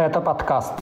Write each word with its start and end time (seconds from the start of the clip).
Это 0.00 0.22
подкаст. 0.22 0.72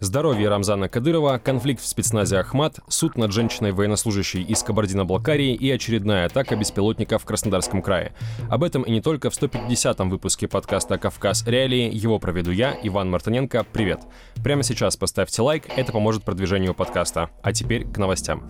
Здоровье 0.00 0.48
Рамзана 0.48 0.88
Кадырова, 0.88 1.38
конфликт 1.38 1.80
в 1.80 1.86
спецназе 1.86 2.38
«Ахмат», 2.38 2.80
суд 2.88 3.16
над 3.16 3.30
женщиной-военнослужащей 3.30 4.42
из 4.42 4.64
Кабардино-Балкарии 4.64 5.54
и 5.54 5.70
очередная 5.70 6.26
атака 6.26 6.56
беспилотника 6.56 7.20
в 7.20 7.24
Краснодарском 7.24 7.80
крае. 7.80 8.12
Об 8.50 8.64
этом 8.64 8.82
и 8.82 8.90
не 8.90 9.00
только 9.00 9.30
в 9.30 9.40
150-м 9.40 10.10
выпуске 10.10 10.48
подкаста 10.48 10.98
«Кавказ. 10.98 11.46
Реалии». 11.46 11.88
Его 11.94 12.18
проведу 12.18 12.50
я, 12.50 12.76
Иван 12.82 13.08
Мартыненко. 13.08 13.66
Привет. 13.72 14.00
Прямо 14.42 14.64
сейчас 14.64 14.96
поставьте 14.96 15.42
лайк, 15.42 15.66
это 15.76 15.92
поможет 15.92 16.24
продвижению 16.24 16.74
подкаста. 16.74 17.30
А 17.44 17.52
теперь 17.52 17.86
к 17.86 17.98
новостям. 17.98 18.42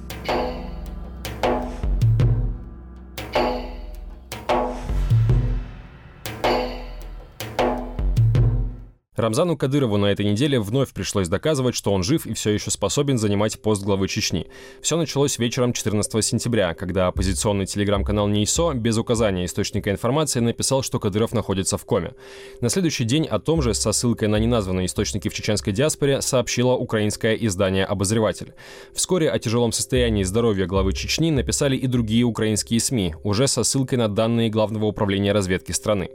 Рамзану 9.25 9.57
Кадырову 9.57 9.97
на 9.97 10.07
этой 10.07 10.27
неделе 10.27 10.61
вновь 10.61 10.93
пришлось 10.93 11.29
доказывать, 11.29 11.75
что 11.75 11.93
он 11.93 12.03
жив 12.03 12.27
и 12.27 12.35
все 12.35 12.51
еще 12.51 12.71
способен 12.71 13.17
занимать 13.17 13.59
пост 13.59 13.83
главы 13.83 14.07
Чечни. 14.07 14.49
Все 14.83 14.99
началось 14.99 15.39
вечером 15.39 15.73
14 15.73 16.23
сентября, 16.23 16.75
когда 16.75 17.07
оппозиционный 17.07 17.65
телеграм-канал 17.65 18.29
НИИСО 18.29 18.75
без 18.75 18.99
указания 18.99 19.47
источника 19.47 19.91
информации 19.91 20.41
написал, 20.41 20.83
что 20.83 21.01
Кадыров 21.01 21.33
находится 21.33 21.79
в 21.79 21.87
коме. 21.87 22.13
На 22.61 22.69
следующий 22.69 23.05
день 23.05 23.25
о 23.25 23.39
том 23.39 23.63
же 23.63 23.73
со 23.73 23.93
ссылкой 23.93 24.29
на 24.29 24.37
неназванные 24.37 24.87
источники 24.87 25.31
в 25.31 25.35
чеченской 25.35 25.73
диаспоре 25.73 26.21
сообщило 26.21 26.73
украинское 26.73 27.35
издание 27.35 27.87
«Обозреватель». 27.87 28.53
Вскоре 28.93 29.31
о 29.31 29.39
тяжелом 29.39 29.73
состоянии 29.73 30.23
здоровья 30.23 30.67
главы 30.67 30.93
Чечни 30.93 31.31
написали 31.31 31.77
и 31.77 31.87
другие 31.87 32.25
украинские 32.25 32.79
СМИ, 32.79 33.15
уже 33.25 33.49
со 33.49 33.65
ссылкой 33.65 33.97
на 33.97 34.09
данные 34.09 34.51
Главного 34.51 34.85
управления 34.85 35.33
разведки 35.33 35.73
страны. 35.73 36.11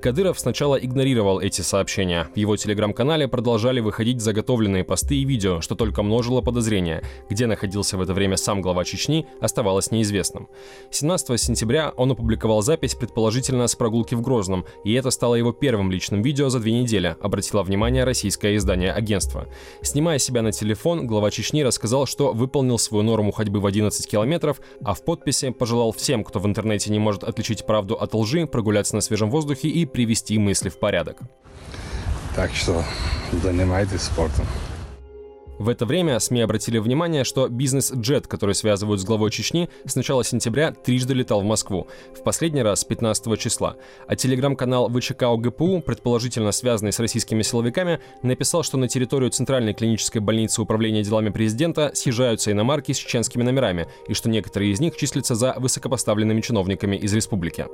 Кадыров 0.00 0.40
сначала 0.40 0.76
игнорировал 0.76 1.40
эти 1.40 1.60
сообщения. 1.60 2.28
В 2.34 2.38
его 2.38 2.56
телеграм-канале 2.56 3.28
продолжали 3.28 3.80
выходить 3.80 4.22
заготовленные 4.22 4.82
посты 4.82 5.16
и 5.16 5.24
видео, 5.24 5.60
что 5.60 5.74
только 5.74 6.02
множило 6.02 6.40
подозрения. 6.40 7.02
Где 7.28 7.46
находился 7.46 7.98
в 7.98 8.00
это 8.00 8.14
время 8.14 8.38
сам 8.38 8.62
глава 8.62 8.84
Чечни, 8.84 9.26
оставалось 9.40 9.90
неизвестным. 9.90 10.48
17 10.90 11.38
сентября 11.38 11.92
он 11.96 12.12
опубликовал 12.12 12.62
запись, 12.62 12.94
предположительно, 12.94 13.66
с 13.66 13.76
прогулки 13.76 14.14
в 14.14 14.22
Грозном, 14.22 14.64
и 14.84 14.94
это 14.94 15.10
стало 15.10 15.34
его 15.34 15.52
первым 15.52 15.90
личным 15.90 16.22
видео 16.22 16.48
за 16.48 16.60
две 16.60 16.72
недели, 16.72 17.16
обратило 17.20 17.62
внимание 17.62 18.04
российское 18.04 18.56
издание 18.56 18.92
агентства. 18.92 19.48
Снимая 19.82 20.18
себя 20.18 20.40
на 20.40 20.52
телефон, 20.52 21.06
глава 21.06 21.30
Чечни 21.30 21.62
рассказал, 21.62 22.06
что 22.06 22.32
выполнил 22.32 22.78
свою 22.78 23.02
норму 23.02 23.32
ходьбы 23.32 23.60
в 23.60 23.66
11 23.66 24.10
километров, 24.10 24.62
а 24.82 24.94
в 24.94 25.04
подписи 25.04 25.50
пожелал 25.50 25.92
всем, 25.92 26.24
кто 26.24 26.38
в 26.38 26.46
интернете 26.46 26.90
не 26.90 26.98
может 26.98 27.22
отличить 27.22 27.66
правду 27.66 27.96
от 27.96 28.14
лжи, 28.14 28.46
прогуляться 28.46 28.94
на 28.94 29.02
свежем 29.02 29.30
воздухе 29.30 29.68
и 29.68 29.89
привести 29.92 30.38
мысли 30.38 30.68
в 30.68 30.78
порядок. 30.78 31.18
Так 32.34 32.54
что 32.54 32.84
занимайтесь 33.42 34.02
спортом. 34.02 34.46
В 35.60 35.68
это 35.68 35.84
время 35.84 36.18
СМИ 36.18 36.40
обратили 36.40 36.78
внимание, 36.78 37.22
что 37.22 37.46
бизнес-джет, 37.46 38.26
который 38.26 38.54
связывают 38.54 38.98
с 38.98 39.04
главой 39.04 39.30
Чечни, 39.30 39.68
с 39.84 39.94
начала 39.94 40.24
сентября 40.24 40.72
трижды 40.72 41.12
летал 41.12 41.42
в 41.42 41.44
Москву. 41.44 41.86
В 42.18 42.22
последний 42.22 42.62
раз 42.62 42.82
15 42.82 43.38
числа. 43.38 43.76
А 44.06 44.16
телеграм-канал 44.16 44.88
ВЧК 44.88 45.24
ОГПУ, 45.24 45.82
предположительно 45.82 46.50
связанный 46.52 46.94
с 46.94 46.98
российскими 46.98 47.42
силовиками, 47.42 48.00
написал, 48.22 48.62
что 48.62 48.78
на 48.78 48.88
территорию 48.88 49.30
Центральной 49.32 49.74
клинической 49.74 50.22
больницы 50.22 50.62
Управления 50.62 51.02
делами 51.02 51.28
президента 51.28 51.90
съезжаются 51.92 52.50
иномарки 52.50 52.92
с 52.92 52.96
чеченскими 52.96 53.42
номерами, 53.42 53.86
и 54.08 54.14
что 54.14 54.30
некоторые 54.30 54.72
из 54.72 54.80
них 54.80 54.96
числятся 54.96 55.34
за 55.34 55.52
высокопоставленными 55.58 56.40
чиновниками 56.40 56.96
из 56.96 57.12
республики. 57.12 57.66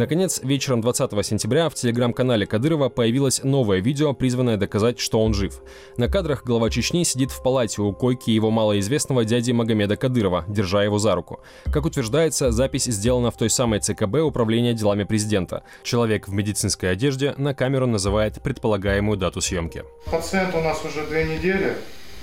Наконец, 0.00 0.40
вечером 0.42 0.80
20 0.80 1.26
сентября 1.26 1.68
в 1.68 1.74
телеграм-канале 1.74 2.46
Кадырова 2.46 2.88
появилось 2.88 3.44
новое 3.44 3.80
видео, 3.80 4.14
призванное 4.14 4.56
доказать, 4.56 4.98
что 4.98 5.22
он 5.22 5.34
жив. 5.34 5.60
На 5.98 6.08
кадрах 6.08 6.42
глава 6.42 6.70
Чечни 6.70 7.04
сидит 7.04 7.30
в 7.30 7.42
палате 7.42 7.82
у 7.82 7.92
койки 7.92 8.30
его 8.30 8.50
малоизвестного 8.50 9.26
дяди 9.26 9.52
Магомеда 9.52 9.96
Кадырова, 9.96 10.46
держа 10.48 10.84
его 10.84 10.98
за 10.98 11.14
руку. 11.14 11.40
Как 11.70 11.84
утверждается, 11.84 12.50
запись 12.50 12.84
сделана 12.84 13.30
в 13.30 13.36
той 13.36 13.50
самой 13.50 13.80
ЦКБ 13.80 14.20
Управления 14.22 14.72
делами 14.72 15.04
президента. 15.04 15.64
Человек 15.82 16.28
в 16.28 16.32
медицинской 16.32 16.90
одежде 16.90 17.34
на 17.36 17.52
камеру 17.52 17.86
называет 17.86 18.40
предполагаемую 18.42 19.18
дату 19.18 19.42
съемки. 19.42 19.84
Пациент 20.10 20.54
у 20.54 20.62
нас 20.62 20.82
уже 20.82 21.06
две 21.08 21.24
недели. 21.24 21.76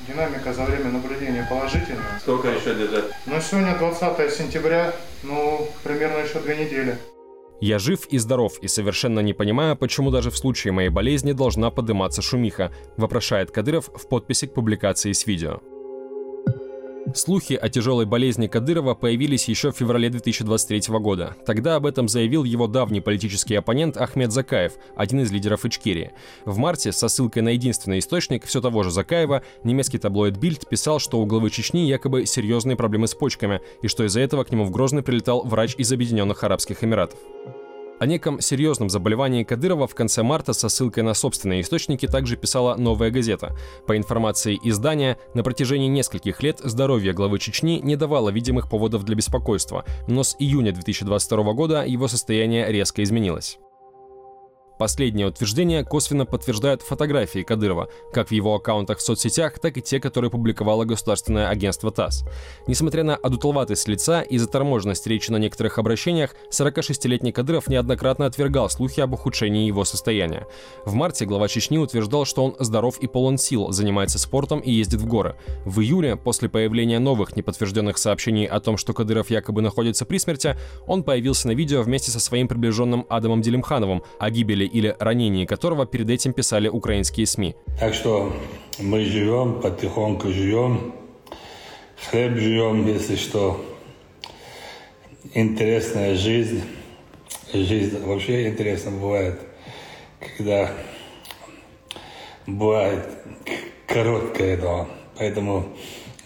Динамика 0.08 0.52
за 0.52 0.64
время 0.64 0.90
наблюдения 0.90 1.46
положительная. 1.48 2.18
Сколько 2.22 2.48
еще 2.48 2.74
лежать? 2.74 3.06
Но 3.28 3.40
сегодня 3.40 3.78
20 3.78 4.34
сентября, 4.34 4.96
ну, 5.22 5.68
примерно 5.84 6.18
еще 6.24 6.40
две 6.40 6.56
недели. 6.56 6.98
Я 7.60 7.80
жив 7.80 8.06
и 8.12 8.18
здоров 8.20 8.60
и 8.62 8.68
совершенно 8.68 9.20
не 9.20 9.34
понимаю, 9.34 9.76
почему 9.76 10.12
даже 10.12 10.30
в 10.30 10.38
случае 10.38 10.74
моей 10.74 10.90
болезни 10.90 11.32
должна 11.32 11.72
подниматься 11.72 12.22
шумиха, 12.22 12.72
вопрошает 12.98 13.52
Кадыров 13.52 13.90
в 13.96 14.08
подписи 14.08 14.48
к 14.48 14.54
публикации 14.54 15.12
с 15.12 15.26
видео. 15.26 15.62
Слухи 17.14 17.54
о 17.54 17.70
тяжелой 17.70 18.06
болезни 18.06 18.48
Кадырова 18.48 18.94
появились 18.94 19.48
еще 19.48 19.72
в 19.72 19.78
феврале 19.78 20.10
2023 20.10 20.94
года. 21.00 21.36
Тогда 21.46 21.76
об 21.76 21.86
этом 21.86 22.10
заявил 22.10 22.44
его 22.44 22.68
давний 22.68 23.00
политический 23.00 23.56
оппонент 23.56 23.96
Ахмед 23.96 24.32
Закаев, 24.32 24.74
один 24.96 25.22
из 25.22 25.32
лидеров 25.32 25.66
Ичкерии. 25.66 26.12
В 26.44 26.58
марте, 26.58 26.92
со 26.92 27.08
ссылкой 27.08 27.44
на 27.44 27.50
единственный 27.50 28.00
источник 28.00 28.46
все 28.46 28.60
того 28.62 28.84
же 28.84 28.92
Закаева, 28.92 29.42
немецкий 29.64 30.00
таблоид 30.00 30.38
Бильд 30.38 30.68
писал, 30.68 31.00
что 31.00 31.20
у 31.20 31.26
главы 31.26 31.50
Чечни 31.50 31.88
якобы 31.88 32.26
серьезные 32.26 32.76
проблемы 32.76 33.08
с 33.08 33.16
почками, 33.16 33.62
и 33.82 33.88
что 33.88 34.04
из-за 34.04 34.20
этого 34.20 34.44
к 34.44 34.52
нему 34.52 34.66
в 34.66 34.72
Грозный 34.72 35.02
прилетал 35.02 35.44
врач 35.46 35.76
из 35.78 35.92
Объединенных 35.92 36.44
Арабских 36.44 36.84
Эмиратов. 36.84 37.20
О 38.00 38.06
неком 38.06 38.40
серьезном 38.42 38.90
заболевании 38.90 39.44
Кадырова 39.44 39.88
в 39.88 39.96
конце 39.96 40.22
марта 40.22 40.54
со 40.54 40.70
ссылкой 40.70 41.04
на 41.04 41.16
собственные 41.16 41.62
источники 41.62 42.06
также 42.06 42.38
писала 42.38 42.76
«Новая 42.76 43.10
газета». 43.10 43.56
По 43.88 43.98
информации 43.98 44.60
издания, 44.64 45.18
на 45.34 45.44
протяжении 45.44 45.88
нескольких 45.88 46.44
лет 46.44 46.60
здоровье 46.64 47.14
главы 47.14 47.40
Чечни 47.40 47.80
не 47.80 47.96
давало 47.96 48.30
видимых 48.30 48.70
поводов 48.70 49.04
для 49.04 49.16
беспокойства, 49.16 49.84
но 50.08 50.24
с 50.24 50.36
июня 50.38 50.74
2022 50.74 51.54
года 51.54 51.84
его 51.86 52.08
состояние 52.08 52.72
резко 52.72 53.02
изменилось. 53.02 53.58
Последнее 54.78 55.28
утверждение 55.28 55.84
косвенно 55.84 56.26
подтверждают 56.26 56.84
фотографии 56.84 57.42
Кадырова, 57.42 57.90
как 58.14 58.30
в 58.30 58.32
его 58.32 58.54
аккаунтах 58.54 59.00
в 59.00 59.02
соцсетях, 59.02 59.58
так 59.60 59.78
и 59.78 59.82
те, 59.82 60.00
которые 60.00 60.30
публиковало 60.30 60.86
государственное 60.86 61.50
агентство 61.50 61.90
ТАСС. 61.92 62.24
Несмотря 62.68 63.04
на 63.04 63.16
одутловатость 63.16 63.88
лица 63.88 64.22
и 64.22 64.38
заторможенность 64.38 65.08
речи 65.08 65.32
на 65.32 65.38
некоторых 65.38 65.80
обращениях, 65.80 66.36
46-летний 66.52 67.32
Кадыров 67.32 67.68
неоднократно 67.68 68.28
отвергал 68.28 68.70
слухи 68.70 69.00
об 69.02 69.14
ухудшении 69.14 69.66
его 69.66 69.84
состояния. 69.84 70.46
В 70.86 70.94
марте 70.94 71.26
глава 71.26 71.48
Чечни 71.48 71.80
утверждал, 71.80 72.26
что 72.26 72.46
он 72.46 72.56
здоров 72.60 73.00
и 73.00 73.08
полон 73.08 73.40
сил, 73.40 73.72
занимается 73.72 74.20
спортом 74.20 74.60
и 74.60 74.72
ездит 74.72 75.02
в 75.02 75.08
горы. 75.08 75.36
В 75.66 75.82
июле, 75.82 76.16
после 76.16 76.50
появления 76.50 77.00
новых 77.00 77.36
неподтвержденных 77.36 77.98
сообщений 77.98 78.46
о 78.46 78.60
том, 78.60 78.78
что 78.78 78.94
Кадыров 78.94 79.32
якобы 79.32 79.62
находится 79.62 80.06
при 80.06 80.20
смерти, 80.20 80.56
он 80.86 81.04
появился 81.04 81.48
на 81.48 81.54
видео 81.54 81.82
вместе 81.82 82.12
со 82.12 82.20
своим 82.20 82.48
приближенным 82.48 83.08
Адамом 83.10 83.42
Делимхановым 83.42 84.04
о 84.20 84.30
гибели 84.30 84.67
или 84.68 84.96
ранении 85.00 85.46
которого 85.46 85.86
перед 85.86 86.10
этим 86.10 86.34
писали 86.34 86.68
украинские 86.68 87.26
СМИ. 87.26 87.56
Так 87.80 87.94
что 87.94 88.34
мы 88.80 89.04
живем, 89.06 89.62
потихоньку 89.62 90.30
живем, 90.30 90.94
хлеб 92.10 92.38
живем, 92.38 92.86
если 92.88 93.16
что. 93.16 93.60
Интересная 95.34 96.16
жизнь. 96.16 96.62
Жизнь 97.54 98.00
вообще 98.06 98.50
интересно 98.50 98.92
бывает, 98.92 99.40
когда 100.20 100.72
бывает 102.46 103.08
короткая, 103.88 104.58
да. 104.58 104.88
Поэтому 105.18 105.66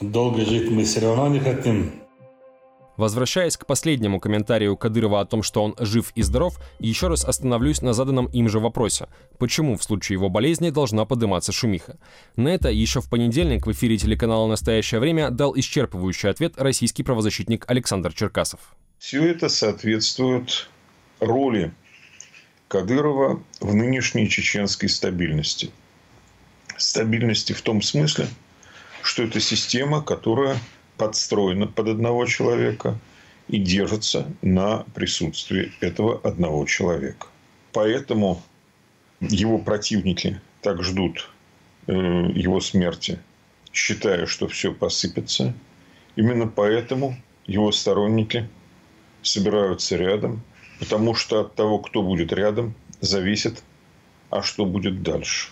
долго 0.02 0.44
жить 0.46 0.70
мы 0.70 0.84
все 0.84 1.02
равно 1.02 1.28
не 1.30 1.40
хотим. 1.40 2.01
Возвращаясь 2.98 3.58
к 3.58 3.66
последнему 3.66 4.20
комментарию 4.20 4.76
Кадырова 4.78 5.22
о 5.22 5.26
том, 5.26 5.44
что 5.44 5.64
он 5.64 5.76
жив 5.80 6.12
и 6.16 6.22
здоров, 6.22 6.60
еще 6.80 7.08
раз 7.08 7.24
остановлюсь 7.24 7.82
на 7.82 7.94
заданном 7.94 8.26
им 8.28 8.50
же 8.50 8.60
вопросе. 8.60 9.08
Почему 9.38 9.78
в 9.78 9.84
случае 9.84 10.18
его 10.18 10.30
болезни 10.30 10.70
должна 10.70 11.06
подниматься 11.06 11.52
шумиха? 11.52 11.98
На 12.36 12.50
это 12.50 12.70
еще 12.70 13.02
в 13.02 13.10
понедельник 13.10 13.66
в 13.66 13.72
эфире 13.72 13.98
телеканала 13.98 14.48
«Настоящее 14.48 15.00
время» 15.00 15.30
дал 15.32 15.56
исчерпывающий 15.56 16.30
ответ 16.30 16.54
российский 16.58 17.04
правозащитник 17.04 17.66
Александр 17.70 18.14
Черкасов. 18.14 18.60
Все 19.00 19.26
это 19.26 19.50
соответствует 19.50 20.70
роли 21.20 21.74
Кадырова 22.68 23.42
в 23.60 23.74
нынешней 23.74 24.30
чеченской 24.30 24.90
стабильности. 24.90 25.72
Стабильности 26.78 27.54
в 27.54 27.62
том 27.62 27.82
смысле, 27.82 28.28
что 29.02 29.24
это 29.24 29.40
система, 29.40 30.02
которая 30.02 30.58
подстроена 30.98 31.68
под 31.68 31.90
одного 31.90 32.26
человека 32.26 32.98
и 33.48 33.58
держится 33.60 34.32
на 34.42 34.86
присутствии 34.94 35.72
этого 35.82 36.20
одного 36.24 36.66
человека. 36.66 37.28
Поэтому 37.74 38.42
его 39.20 39.58
противники 39.58 40.40
так 40.62 40.84
ждут 40.84 41.30
э, 41.88 41.94
его 41.94 42.60
смерти, 42.60 43.20
считая, 43.74 44.26
что 44.26 44.48
все 44.48 44.74
посыпется. 44.74 45.54
Именно 46.16 46.48
поэтому 46.48 47.16
его 47.46 47.72
сторонники 47.72 48.50
собираются 49.22 49.96
рядом, 49.96 50.42
потому 50.80 51.16
что 51.16 51.42
от 51.42 51.56
того, 51.56 51.80
кто 51.80 52.02
будет 52.02 52.34
рядом, 52.34 52.74
зависит, 53.02 53.64
а 54.30 54.42
что 54.42 54.66
будет 54.66 55.04
дальше. 55.04 55.50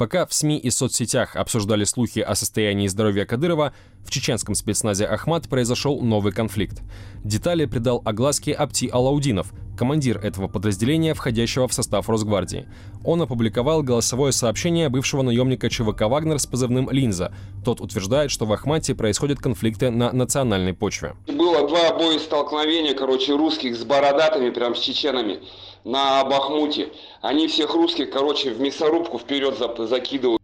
Пока 0.00 0.24
в 0.24 0.32
СМИ 0.32 0.56
и 0.56 0.70
соцсетях 0.70 1.36
обсуждали 1.36 1.84
слухи 1.84 2.20
о 2.20 2.34
состоянии 2.34 2.86
здоровья 2.86 3.26
Кадырова, 3.26 3.74
в 4.02 4.10
чеченском 4.10 4.54
спецназе 4.54 5.04
«Ахмат» 5.04 5.46
произошел 5.46 6.00
новый 6.00 6.32
конфликт. 6.32 6.80
Детали 7.22 7.66
придал 7.66 8.00
огласке 8.06 8.54
Апти 8.54 8.88
Алаудинов, 8.90 9.52
командир 9.80 10.18
этого 10.22 10.46
подразделения, 10.46 11.14
входящего 11.14 11.66
в 11.66 11.72
состав 11.72 12.10
Росгвардии. 12.10 12.68
Он 13.02 13.22
опубликовал 13.22 13.82
голосовое 13.82 14.30
сообщение 14.30 14.90
бывшего 14.90 15.22
наемника 15.22 15.70
ЧВК 15.70 16.02
«Вагнер» 16.02 16.38
с 16.38 16.44
позывным 16.44 16.90
«Линза». 16.90 17.32
Тот 17.64 17.80
утверждает, 17.80 18.30
что 18.30 18.44
в 18.44 18.52
Ахмате 18.52 18.94
происходят 18.94 19.38
конфликты 19.38 19.88
на 19.88 20.12
национальной 20.12 20.74
почве. 20.74 21.14
Было 21.28 21.66
два 21.66 21.94
боестолкновения, 21.94 22.92
короче, 22.92 23.34
русских 23.34 23.74
с 23.74 23.82
бородатыми, 23.82 24.50
прям 24.50 24.76
с 24.76 24.80
чеченами 24.80 25.38
на 25.84 26.24
Бахмуте. 26.24 26.90
Они 27.22 27.48
всех 27.48 27.72
русских, 27.72 28.10
короче, 28.10 28.50
в 28.50 28.60
мясорубку 28.60 29.18
вперед 29.18 29.56
закидывают. 29.78 30.39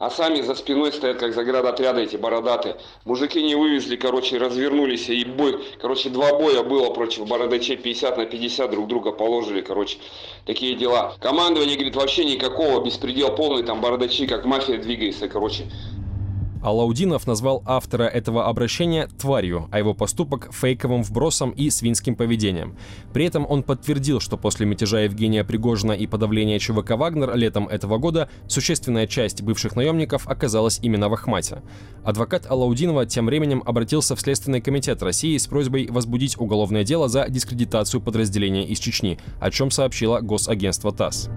А 0.00 0.08
сами 0.08 0.40
за 0.40 0.54
спиной 0.54 0.94
стоят, 0.94 1.18
как 1.18 1.34
заградотряды 1.34 2.04
эти 2.04 2.16
бородаты. 2.16 2.76
Мужики 3.04 3.42
не 3.42 3.54
вывезли, 3.54 3.96
короче, 3.96 4.38
развернулись. 4.38 5.10
И 5.10 5.26
бой, 5.26 5.62
короче, 5.78 6.08
два 6.08 6.32
боя 6.38 6.62
было 6.62 6.88
против 6.88 7.28
бородачей 7.28 7.76
50 7.76 8.16
на 8.16 8.24
50 8.24 8.70
друг 8.70 8.88
друга 8.88 9.12
положили, 9.12 9.60
короче. 9.60 9.98
Такие 10.46 10.74
дела. 10.74 11.12
Командование, 11.20 11.76
говорит, 11.76 11.96
вообще 11.96 12.24
никакого, 12.24 12.82
беспредел 12.82 13.34
полный, 13.36 13.62
там 13.62 13.82
бородачи, 13.82 14.26
как 14.26 14.46
мафия 14.46 14.78
двигается, 14.78 15.28
короче. 15.28 15.66
Алаудинов 16.62 17.26
назвал 17.26 17.62
автора 17.66 18.04
этого 18.04 18.46
обращения 18.46 19.08
тварью, 19.18 19.68
а 19.70 19.78
его 19.78 19.94
поступок 19.94 20.52
фейковым 20.52 21.02
вбросом 21.02 21.50
и 21.50 21.70
свинским 21.70 22.14
поведением. 22.14 22.76
При 23.12 23.24
этом 23.24 23.46
он 23.48 23.62
подтвердил, 23.62 24.20
что 24.20 24.36
после 24.36 24.66
мятежа 24.66 25.00
Евгения 25.00 25.44
Пригожина 25.44 25.92
и 25.92 26.06
подавления 26.06 26.58
ЧВК 26.58 26.90
«Вагнер» 26.92 27.34
летом 27.34 27.66
этого 27.66 27.98
года 27.98 28.28
существенная 28.46 29.06
часть 29.06 29.42
бывших 29.42 29.76
наемников 29.76 30.28
оказалась 30.28 30.78
именно 30.82 31.08
в 31.08 31.14
Ахмате. 31.14 31.62
Адвокат 32.04 32.50
Алаудинова 32.50 33.06
тем 33.06 33.26
временем 33.26 33.62
обратился 33.64 34.16
в 34.16 34.20
Следственный 34.20 34.60
комитет 34.60 35.02
России 35.02 35.36
с 35.36 35.46
просьбой 35.46 35.88
возбудить 35.90 36.38
уголовное 36.38 36.84
дело 36.84 37.08
за 37.08 37.28
дискредитацию 37.28 38.00
подразделения 38.00 38.66
из 38.66 38.78
Чечни, 38.78 39.18
о 39.40 39.50
чем 39.50 39.70
сообщило 39.70 40.20
госагентство 40.20 40.92
ТАСС. 40.92 41.28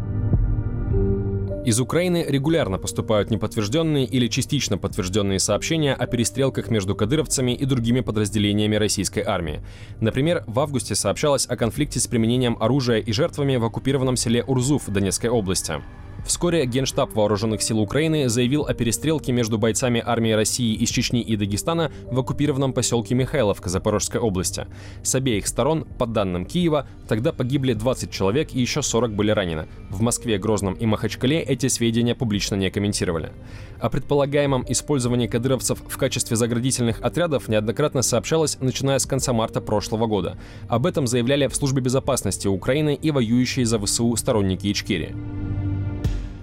Из 1.65 1.80
Украины 1.80 2.25
регулярно 2.27 2.77
поступают 2.77 3.31
неподтвержденные 3.31 4.04
или 4.06 4.27
частично 4.27 4.77
подтвержденные 4.77 5.39
сообщения 5.39 5.94
о 5.94 6.07
перестрелках 6.07 6.69
между 6.69 6.94
кадыровцами 6.94 7.54
и 7.54 7.63
другими 7.63 8.01
подразделениями 8.01 8.75
российской 8.75 9.24
армии. 9.24 9.62
Например, 10.01 10.44
в 10.45 10.60
августе 10.60 10.94
сообщалось 10.94 11.45
о 11.48 11.56
конфликте 11.56 12.01
с 12.01 12.07
применением 12.07 12.57
оружия 12.60 12.98
и 13.00 13.13
жертвами 13.13 13.56
в 13.56 13.63
оккупированном 13.63 14.18
селе 14.18 14.44
Урзуф 14.44 14.89
Донецкой 14.89 15.30
области. 15.30 15.81
Вскоре 16.25 16.65
Генштаб 16.65 17.13
Вооруженных 17.15 17.61
сил 17.61 17.79
Украины 17.79 18.29
заявил 18.29 18.63
о 18.63 18.73
перестрелке 18.73 19.33
между 19.33 19.57
бойцами 19.57 20.01
армии 20.03 20.31
России 20.31 20.73
из 20.73 20.89
Чечни 20.89 21.21
и 21.21 21.35
Дагестана 21.35 21.91
в 22.09 22.17
оккупированном 22.17 22.71
поселке 22.71 23.13
Михайловка 23.13 23.69
Запорожской 23.69 24.21
области. 24.21 24.65
С 25.03 25.13
обеих 25.15 25.47
сторон, 25.47 25.85
по 25.99 26.05
данным 26.05 26.45
Киева, 26.45 26.87
тогда 27.09 27.33
погибли 27.33 27.73
20 27.73 28.09
человек 28.09 28.53
и 28.53 28.61
еще 28.61 28.81
40 28.81 29.13
были 29.13 29.31
ранены. 29.31 29.67
В 29.89 30.01
Москве, 30.01 30.37
Грозном 30.37 30.75
и 30.75 30.85
Махачкале 30.85 31.41
эти 31.41 31.67
сведения 31.67 32.15
публично 32.15 32.55
не 32.55 32.69
комментировали. 32.71 33.33
О 33.79 33.89
предполагаемом 33.89 34.65
использовании 34.69 35.27
кадыровцев 35.27 35.79
в 35.85 35.97
качестве 35.97 36.37
заградительных 36.37 37.01
отрядов 37.01 37.49
неоднократно 37.49 38.01
сообщалось, 38.01 38.57
начиная 38.61 38.99
с 38.99 39.05
конца 39.05 39.33
марта 39.33 39.59
прошлого 39.59 40.07
года. 40.07 40.37
Об 40.69 40.85
этом 40.85 41.05
заявляли 41.05 41.47
в 41.47 41.55
Службе 41.55 41.81
безопасности 41.81 42.47
Украины 42.47 42.97
и 42.99 43.11
воюющие 43.11 43.65
за 43.65 43.77
ВСУ 43.77 44.15
сторонники 44.15 44.71
Ичкерии. 44.71 45.15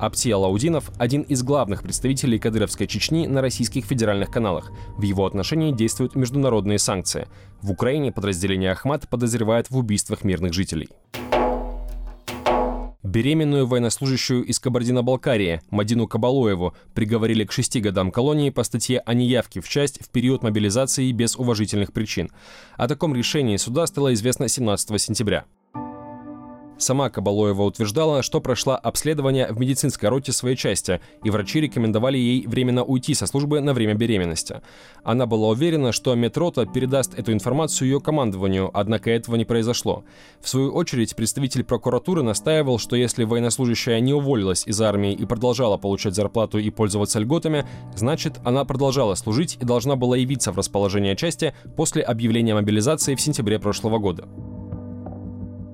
Апти 0.00 0.30
Алаудинов– 0.30 0.90
один 0.98 1.20
из 1.20 1.42
главных 1.42 1.82
представителей 1.82 2.38
кадыровской 2.38 2.86
Чечни 2.86 3.26
на 3.26 3.42
российских 3.42 3.84
федеральных 3.84 4.30
каналах. 4.30 4.72
В 4.96 5.02
его 5.02 5.26
отношении 5.26 5.72
действуют 5.72 6.16
международные 6.16 6.78
санкции. 6.78 7.28
В 7.60 7.70
Украине 7.70 8.10
подразделение 8.10 8.72
Ахмат 8.72 9.06
подозревает 9.10 9.68
в 9.68 9.76
убийствах 9.76 10.24
мирных 10.24 10.54
жителей. 10.54 10.88
Беременную 13.02 13.66
военнослужащую 13.66 14.42
из 14.44 14.58
Кабардино-Балкарии 14.58 15.60
Мадину 15.68 16.08
Кабалоеву 16.08 16.74
приговорили 16.94 17.44
к 17.44 17.52
шести 17.52 17.80
годам 17.80 18.10
колонии 18.10 18.48
по 18.48 18.62
статье 18.62 19.00
о 19.00 19.12
неявке 19.12 19.60
в 19.60 19.68
часть 19.68 20.02
в 20.02 20.08
период 20.08 20.42
мобилизации 20.42 21.12
без 21.12 21.36
уважительных 21.36 21.92
причин. 21.92 22.30
О 22.78 22.88
таком 22.88 23.14
решении 23.14 23.58
суда 23.58 23.86
стало 23.86 24.14
известно 24.14 24.48
17 24.48 24.98
сентября. 24.98 25.44
Сама 26.80 27.10
Кабалоева 27.10 27.62
утверждала, 27.64 28.22
что 28.22 28.40
прошла 28.40 28.74
обследование 28.74 29.48
в 29.52 29.60
медицинской 29.60 30.08
роте 30.08 30.32
своей 30.32 30.56
части, 30.56 31.02
и 31.22 31.28
врачи 31.28 31.60
рекомендовали 31.60 32.16
ей 32.16 32.46
временно 32.46 32.84
уйти 32.84 33.12
со 33.12 33.26
службы 33.26 33.60
на 33.60 33.74
время 33.74 33.92
беременности. 33.92 34.62
Она 35.04 35.26
была 35.26 35.48
уверена, 35.48 35.92
что 35.92 36.14
медрота 36.14 36.64
передаст 36.64 37.18
эту 37.18 37.34
информацию 37.34 37.88
ее 37.88 38.00
командованию, 38.00 38.70
однако 38.72 39.10
этого 39.10 39.36
не 39.36 39.44
произошло. 39.44 40.04
В 40.40 40.48
свою 40.48 40.72
очередь, 40.72 41.14
представитель 41.14 41.64
прокуратуры 41.64 42.22
настаивал, 42.22 42.78
что 42.78 42.96
если 42.96 43.24
военнослужащая 43.24 44.00
не 44.00 44.14
уволилась 44.14 44.66
из 44.66 44.80
армии 44.80 45.12
и 45.12 45.26
продолжала 45.26 45.76
получать 45.76 46.14
зарплату 46.14 46.56
и 46.56 46.70
пользоваться 46.70 47.18
льготами, 47.18 47.66
значит, 47.94 48.40
она 48.42 48.64
продолжала 48.64 49.16
служить 49.16 49.58
и 49.60 49.66
должна 49.66 49.96
была 49.96 50.16
явиться 50.16 50.50
в 50.50 50.56
расположение 50.56 51.14
части 51.14 51.52
после 51.76 52.00
объявления 52.00 52.54
мобилизации 52.54 53.16
в 53.16 53.20
сентябре 53.20 53.58
прошлого 53.58 53.98
года. 53.98 54.26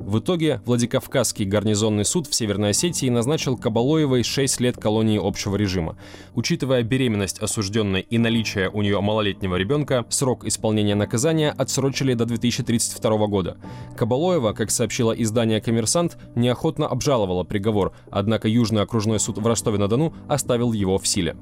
В 0.07 0.21
итоге 0.21 0.61
Владикавказский 0.65 1.45
гарнизонный 1.45 2.05
суд 2.05 2.29
в 2.29 2.35
Северной 2.35 2.71
Осетии 2.71 3.09
назначил 3.09 3.57
Кабалоевой 3.57 4.23
6 4.23 4.61
лет 4.61 4.77
колонии 4.77 5.19
общего 5.21 5.57
режима. 5.57 5.99
Учитывая 6.37 6.85
беременность 6.85 7.41
осужденной 7.41 8.03
и 8.03 8.17
наличие 8.17 8.71
у 8.71 8.83
нее 8.83 9.01
малолетнего 9.01 9.57
ребенка, 9.57 10.07
срок 10.09 10.45
исполнения 10.45 10.95
наказания 10.95 11.51
отсрочили 11.51 12.15
до 12.15 12.25
2032 12.25 13.27
года. 13.27 13.57
Кабалоева, 13.97 14.53
как 14.53 14.71
сообщило 14.71 15.11
издание 15.11 15.61
«Коммерсант», 15.61 16.19
неохотно 16.37 16.87
обжаловала 16.87 17.43
приговор, 17.43 17.93
однако 18.09 18.47
Южный 18.47 18.83
окружной 18.83 19.19
суд 19.19 19.39
в 19.39 19.47
Ростове-на-Дону 19.47 20.15
оставил 20.29 20.73
его 20.73 20.99
в 20.99 21.07
силе. 21.09 21.37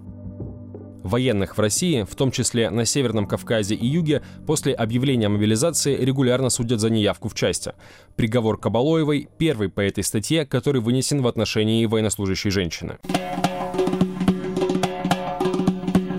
Военных 1.04 1.58
в 1.58 1.60
России, 1.60 2.02
в 2.02 2.14
том 2.14 2.30
числе 2.30 2.70
на 2.70 2.86
Северном 2.86 3.26
Кавказе 3.26 3.74
и 3.74 3.86
Юге, 3.86 4.22
после 4.46 4.72
объявления 4.72 5.28
мобилизации 5.28 5.94
регулярно 5.96 6.48
судят 6.48 6.80
за 6.80 6.88
неявку 6.88 7.28
в 7.28 7.34
части. 7.34 7.72
Приговор 8.16 8.58
Кабалоевой– 8.58 9.28
первый 9.38 9.68
по 9.68 9.82
этой 9.82 10.02
статье, 10.02 10.46
который 10.46 10.80
вынесен 10.80 11.20
в 11.20 11.26
отношении 11.26 11.84
военнослужащей 11.84 12.50
женщины. 12.50 12.96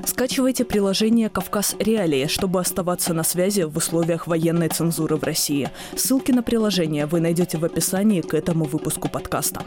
Скачивайте 0.06 0.66
приложение 0.66 1.30
«Кавказ 1.30 1.76
Реалии», 1.80 2.28
чтобы 2.28 2.60
оставаться 2.60 3.16
на 3.16 3.24
связи 3.24 3.64
в 3.64 3.76
условиях 3.76 4.28
военной 4.28 4.70
цензуры 4.70 5.16
в 5.16 5.24
России. 5.24 5.70
Ссылки 5.96 6.32
на 6.32 6.44
приложение 6.44 7.08
вы 7.08 7.22
найдете 7.22 7.58
в 7.58 7.66
описании 7.66 8.22
к 8.22 8.36
этому 8.36 8.66
выпуску 8.66 9.10
подкаста. 9.10 9.64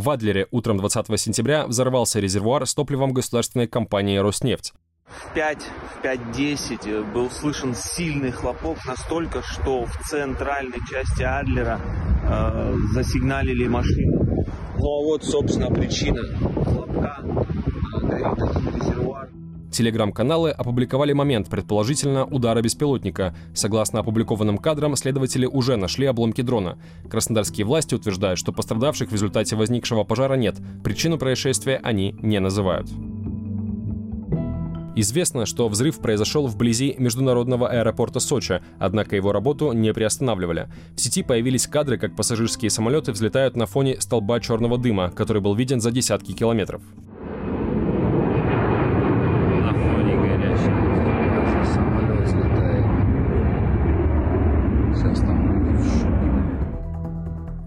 В 0.00 0.08
Адлере 0.08 0.46
утром 0.50 0.78
20 0.78 1.20
сентября 1.20 1.66
взорвался 1.66 2.20
резервуар 2.20 2.64
с 2.64 2.74
топливом 2.74 3.12
государственной 3.12 3.66
компании 3.66 4.16
«Роснефть». 4.16 4.72
В 5.06 5.34
5, 5.34 5.58
в 5.62 6.02
5.10 6.02 7.12
был 7.12 7.30
слышен 7.30 7.74
сильный 7.74 8.30
хлопок 8.30 8.78
настолько, 8.86 9.42
что 9.42 9.84
в 9.84 9.94
центральной 10.08 10.78
части 10.90 11.22
Адлера 11.22 11.78
э, 12.24 12.74
засигналили 12.94 13.68
машины. 13.68 14.46
Ну 14.78 14.86
а 14.86 15.04
вот, 15.04 15.22
собственно, 15.22 15.70
причина 15.70 16.22
хлопка. 16.64 17.18
Резервуар. 18.02 18.59
Телеграм-каналы 19.70 20.50
опубликовали 20.50 21.12
момент, 21.12 21.48
предположительно, 21.48 22.24
удара 22.24 22.60
беспилотника. 22.60 23.34
Согласно 23.54 24.00
опубликованным 24.00 24.58
кадрам, 24.58 24.96
следователи 24.96 25.46
уже 25.46 25.76
нашли 25.76 26.06
обломки 26.06 26.42
дрона. 26.42 26.78
Краснодарские 27.08 27.64
власти 27.64 27.94
утверждают, 27.94 28.38
что 28.38 28.52
пострадавших 28.52 29.10
в 29.10 29.12
результате 29.12 29.56
возникшего 29.56 30.04
пожара 30.04 30.34
нет. 30.34 30.56
Причину 30.82 31.18
происшествия 31.18 31.80
они 31.82 32.16
не 32.20 32.40
называют. 32.40 32.88
Известно, 34.96 35.46
что 35.46 35.68
взрыв 35.68 36.00
произошел 36.00 36.48
вблизи 36.48 36.96
международного 36.98 37.68
аэропорта 37.68 38.18
Сочи, 38.18 38.60
однако 38.78 39.14
его 39.14 39.32
работу 39.32 39.72
не 39.72 39.94
приостанавливали. 39.94 40.68
В 40.96 41.00
сети 41.00 41.22
появились 41.22 41.68
кадры, 41.68 41.96
как 41.96 42.16
пассажирские 42.16 42.70
самолеты 42.70 43.12
взлетают 43.12 43.56
на 43.56 43.66
фоне 43.66 44.00
столба 44.00 44.40
черного 44.40 44.78
дыма, 44.78 45.10
который 45.10 45.40
был 45.40 45.54
виден 45.54 45.80
за 45.80 45.92
десятки 45.92 46.32
километров. 46.32 46.82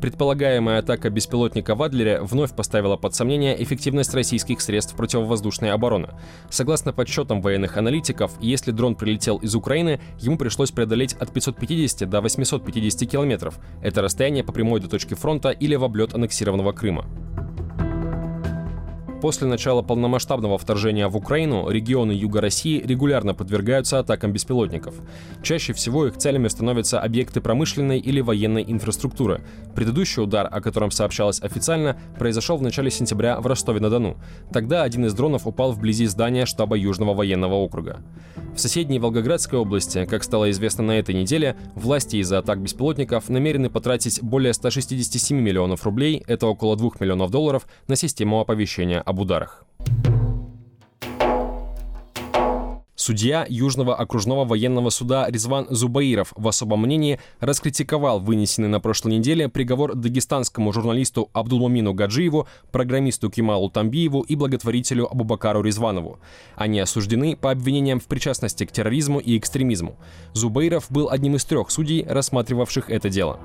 Предполагаемая 0.04 0.80
атака 0.80 1.10
беспилотника 1.10 1.76
в 1.76 1.82
Адлере 1.82 2.20
вновь 2.20 2.54
поставила 2.54 2.98
под 2.98 3.16
сомнение 3.16 3.64
эффективность 3.64 4.14
российских 4.14 4.60
средств 4.60 4.98
противовоздушной 4.98 5.72
обороны. 5.72 6.10
Согласно 6.50 6.92
подсчетам 6.92 7.42
военных 7.42 7.78
аналитиков, 7.78 8.34
если 8.42 8.72
дрон 8.72 8.96
прилетел 8.96 9.38
из 9.38 9.56
Украины, 9.56 10.02
ему 10.20 10.38
пришлось 10.38 10.72
преодолеть 10.72 11.14
от 11.14 11.32
550 11.32 12.10
до 12.10 12.20
850 12.20 13.10
километров. 13.10 13.58
Это 13.82 14.02
расстояние 14.02 14.44
по 14.44 14.52
прямой 14.52 14.82
до 14.82 14.90
точки 14.90 15.14
фронта 15.14 15.52
или 15.52 15.76
в 15.76 15.86
облет 15.86 16.14
аннексированного 16.14 16.74
Крыма. 16.74 17.06
После 19.24 19.48
начала 19.48 19.82
полномасштабного 19.82 20.58
вторжения 20.58 21.08
в 21.08 21.16
Украину 21.16 21.70
регионы 21.70 22.12
Юга 22.12 22.42
России 22.42 22.84
регулярно 22.86 23.34
подвергаются 23.34 24.00
атакам 24.00 24.34
беспилотников. 24.34 24.96
Чаще 25.42 25.72
всего 25.72 26.08
их 26.08 26.18
целями 26.18 26.50
становятся 26.50 27.00
объекты 27.00 27.40
промышленной 27.40 28.00
или 28.00 28.20
военной 28.20 28.66
инфраструктуры. 28.68 29.42
Предыдущий 29.76 30.22
удар, 30.22 30.50
о 30.52 30.60
котором 30.60 30.92
сообщалось 30.92 31.42
официально, 31.42 31.96
произошел 32.20 32.58
в 32.58 32.62
начале 32.62 32.92
сентября 32.92 33.40
в 33.40 33.48
Ростове-на-Дону. 33.48 34.18
Тогда 34.52 34.84
один 34.84 35.06
из 35.06 35.14
дронов 35.14 35.48
упал 35.48 35.72
вблизи 35.72 36.06
здания 36.08 36.46
штаба 36.46 36.76
Южного 36.76 37.14
военного 37.14 37.54
округа. 37.54 38.02
В 38.54 38.60
соседней 38.60 39.00
Волгоградской 39.00 39.58
области, 39.58 40.06
как 40.06 40.24
стало 40.24 40.52
известно 40.52 40.84
на 40.84 41.00
этой 41.00 41.16
неделе, 41.16 41.56
власти 41.74 42.18
из-за 42.18 42.38
атак 42.38 42.62
беспилотников 42.62 43.30
намерены 43.30 43.70
потратить 43.70 44.22
более 44.22 44.54
167 44.54 45.36
миллионов 45.36 45.86
рублей, 45.86 46.24
это 46.28 46.46
около 46.46 46.76
2 46.76 46.92
миллионов 47.00 47.32
долларов, 47.32 47.66
на 47.88 47.96
систему 47.96 48.42
оповещения 48.42 49.02
об 49.14 49.20
ударах. 49.20 49.64
Судья 52.96 53.46
Южного 53.50 53.96
окружного 53.96 54.46
военного 54.46 54.90
суда 54.90 55.28
Резван 55.30 55.68
Зубаиров 55.70 56.32
в 56.38 56.48
особом 56.48 56.84
мнении 56.84 57.20
раскритиковал 57.42 58.22
вынесенный 58.22 58.70
на 58.70 58.80
прошлой 58.80 59.18
неделе 59.18 59.50
приговор 59.50 59.94
дагестанскому 59.94 60.72
журналисту 60.72 61.30
Абдулмамину 61.34 61.94
Гаджиеву, 61.94 62.48
программисту 62.72 63.30
Кемалу 63.30 63.70
Тамбиеву 63.70 64.22
и 64.22 64.36
благотворителю 64.36 65.12
Абубакару 65.12 65.62
Резванову. 65.62 66.20
Они 66.56 66.80
осуждены 66.80 67.36
по 67.36 67.52
обвинениям 67.52 68.00
в 68.00 68.06
причастности 68.06 68.66
к 68.66 68.72
терроризму 68.72 69.20
и 69.20 69.38
экстремизму. 69.38 69.98
Зубаиров 70.32 70.86
был 70.90 71.10
одним 71.10 71.36
из 71.36 71.44
трех 71.44 71.72
судей, 71.72 72.06
рассматривавших 72.08 72.90
это 72.90 73.10
дело. 73.10 73.38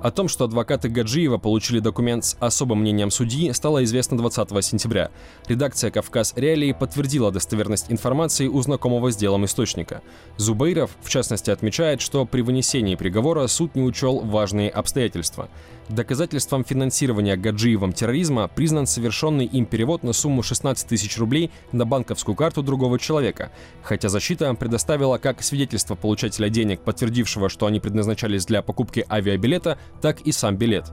О 0.00 0.12
том, 0.12 0.28
что 0.28 0.44
адвокаты 0.44 0.88
Гаджиева 0.88 1.38
получили 1.38 1.80
документ 1.80 2.24
с 2.24 2.36
особым 2.38 2.82
мнением 2.82 3.10
судьи, 3.10 3.52
стало 3.52 3.82
известно 3.82 4.16
20 4.16 4.64
сентября. 4.64 5.10
Редакция 5.48 5.90
«Кавказ 5.90 6.34
Реалии» 6.36 6.70
подтвердила 6.70 7.32
достоверность 7.32 7.86
информации 7.90 8.46
у 8.46 8.62
знакомого 8.62 9.10
с 9.10 9.16
делом 9.16 9.44
источника. 9.44 10.02
Зубейров, 10.36 10.92
в 11.02 11.08
частности, 11.08 11.50
отмечает, 11.50 12.00
что 12.00 12.24
при 12.26 12.42
вынесении 12.42 12.94
приговора 12.94 13.48
суд 13.48 13.74
не 13.74 13.82
учел 13.82 14.20
важные 14.20 14.70
обстоятельства. 14.70 15.48
Доказательством 15.88 16.64
финансирования 16.64 17.36
Гаджиевым 17.36 17.94
терроризма 17.94 18.46
признан 18.46 18.86
совершенный 18.86 19.46
им 19.46 19.64
перевод 19.64 20.02
на 20.02 20.12
сумму 20.12 20.42
16 20.42 20.86
тысяч 20.86 21.16
рублей 21.16 21.50
на 21.72 21.86
банковскую 21.86 22.36
карту 22.36 22.62
другого 22.62 22.98
человека, 22.98 23.50
хотя 23.82 24.10
защита 24.10 24.52
предоставила 24.52 25.16
как 25.16 25.42
свидетельство 25.42 25.94
получателя 25.94 26.50
денег, 26.50 26.82
подтвердившего, 26.82 27.48
что 27.48 27.64
они 27.64 27.80
предназначались 27.80 28.44
для 28.44 28.60
покупки 28.60 29.04
авиабилета, 29.10 29.78
так 30.00 30.20
и 30.22 30.32
сам 30.32 30.56
билет. 30.56 30.92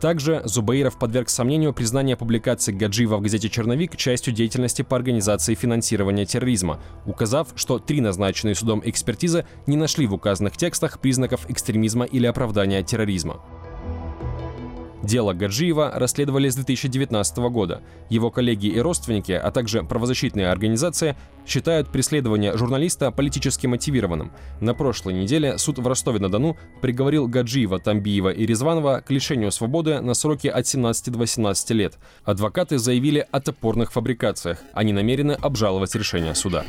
Также 0.00 0.40
Зубаиров 0.46 0.98
подверг 0.98 1.28
сомнению 1.28 1.74
признание 1.74 2.16
публикации 2.16 2.72
Гаджиева 2.72 3.18
в 3.18 3.20
газете 3.20 3.50
«Черновик» 3.50 3.96
частью 3.96 4.32
деятельности 4.32 4.80
по 4.80 4.96
организации 4.96 5.54
финансирования 5.54 6.24
терроризма, 6.24 6.80
указав, 7.04 7.48
что 7.54 7.78
три 7.78 8.00
назначенные 8.00 8.54
судом 8.54 8.80
экспертизы 8.82 9.44
не 9.66 9.76
нашли 9.76 10.06
в 10.06 10.14
указанных 10.14 10.56
текстах 10.56 11.00
признаков 11.00 11.48
экстремизма 11.50 12.06
или 12.06 12.26
оправдания 12.26 12.82
терроризма. 12.82 13.42
Дело 15.02 15.32
Гаджиева 15.32 15.92
расследовали 15.94 16.48
с 16.48 16.54
2019 16.56 17.38
года. 17.50 17.82
Его 18.10 18.30
коллеги 18.30 18.66
и 18.66 18.78
родственники, 18.78 19.32
а 19.32 19.50
также 19.50 19.82
правозащитные 19.82 20.48
организации 20.48 21.16
считают 21.46 21.90
преследование 21.90 22.56
журналиста 22.56 23.10
политически 23.10 23.66
мотивированным. 23.66 24.30
На 24.60 24.74
прошлой 24.74 25.14
неделе 25.14 25.56
суд 25.56 25.78
в 25.78 25.86
Ростове-на-Дону 25.86 26.56
приговорил 26.82 27.28
Гаджиева, 27.28 27.78
Тамбиева 27.78 28.28
и 28.28 28.44
Резванова 28.44 29.02
к 29.04 29.10
лишению 29.10 29.52
свободы 29.52 30.00
на 30.00 30.12
сроки 30.12 30.48
от 30.48 30.66
17 30.66 31.10
до 31.10 31.18
18 31.18 31.70
лет. 31.70 31.98
Адвокаты 32.24 32.78
заявили 32.78 33.26
о 33.30 33.40
топорных 33.40 33.92
фабрикациях. 33.92 34.58
Они 34.74 34.92
намерены 34.92 35.32
обжаловать 35.32 35.94
решение 35.94 36.34
суда. 36.34 36.64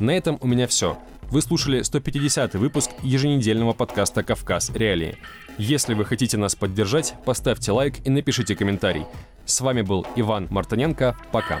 На 0.00 0.10
этом 0.10 0.38
у 0.40 0.46
меня 0.46 0.66
все. 0.66 0.98
Вы 1.30 1.42
слушали 1.42 1.82
150 1.82 2.54
выпуск 2.54 2.90
еженедельного 3.02 3.74
подкаста 3.74 4.22
«Кавказ. 4.22 4.70
Реалии». 4.70 5.18
Если 5.58 5.92
вы 5.92 6.06
хотите 6.06 6.38
нас 6.38 6.54
поддержать, 6.54 7.14
поставьте 7.26 7.70
лайк 7.70 7.96
и 8.06 8.10
напишите 8.10 8.56
комментарий. 8.56 9.04
С 9.44 9.60
вами 9.60 9.82
был 9.82 10.06
Иван 10.16 10.46
Мартыненко. 10.50 11.16
Пока. 11.30 11.60